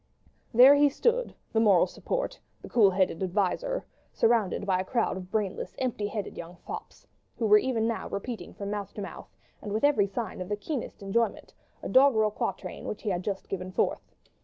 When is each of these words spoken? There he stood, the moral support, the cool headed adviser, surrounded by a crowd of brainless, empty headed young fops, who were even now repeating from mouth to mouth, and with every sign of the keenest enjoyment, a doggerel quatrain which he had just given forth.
There 0.51 0.73
he 0.73 0.89
stood, 0.89 1.35
the 1.53 1.59
moral 1.59 1.85
support, 1.85 2.39
the 2.63 2.67
cool 2.69 2.89
headed 2.89 3.21
adviser, 3.21 3.85
surrounded 4.11 4.65
by 4.65 4.79
a 4.79 4.83
crowd 4.83 5.15
of 5.15 5.29
brainless, 5.29 5.75
empty 5.77 6.07
headed 6.07 6.35
young 6.35 6.55
fops, 6.65 7.05
who 7.37 7.45
were 7.45 7.59
even 7.59 7.85
now 7.87 8.09
repeating 8.09 8.55
from 8.55 8.71
mouth 8.71 8.95
to 8.95 9.01
mouth, 9.03 9.29
and 9.61 9.71
with 9.71 9.83
every 9.83 10.07
sign 10.07 10.41
of 10.41 10.49
the 10.49 10.55
keenest 10.55 11.03
enjoyment, 11.03 11.53
a 11.83 11.87
doggerel 11.87 12.31
quatrain 12.31 12.85
which 12.87 13.03
he 13.03 13.09
had 13.09 13.21
just 13.21 13.47
given 13.47 13.71
forth. 13.71 14.15